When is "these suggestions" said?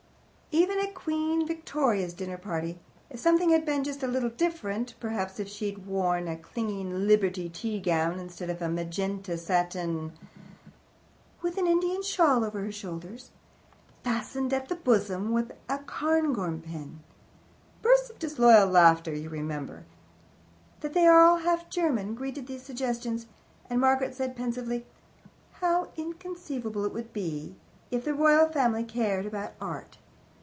22.47-23.25